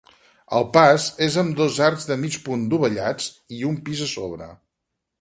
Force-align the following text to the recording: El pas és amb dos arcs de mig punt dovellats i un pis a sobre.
El 0.59 0.63
pas 0.77 1.05
és 1.25 1.37
amb 1.43 1.53
dos 1.59 1.77
arcs 1.89 2.07
de 2.13 2.19
mig 2.23 2.39
punt 2.49 2.65
dovellats 2.75 3.31
i 3.59 3.65
un 3.73 3.81
pis 3.91 4.07
a 4.09 4.13
sobre. 4.19 4.53